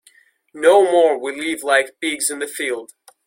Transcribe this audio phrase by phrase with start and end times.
[0.55, 2.93] No more we live like pigs in the field.